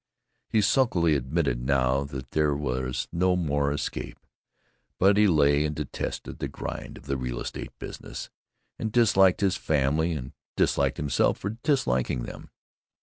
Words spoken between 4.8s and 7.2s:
but he lay and detested the grind of the